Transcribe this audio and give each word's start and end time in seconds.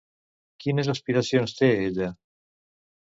Quines 0.63 0.89
aspiracions 0.95 1.53
té 1.59 1.71
ella? 1.85 2.09